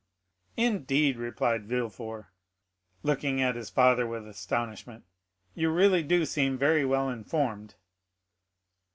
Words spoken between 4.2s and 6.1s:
astonishment, "you really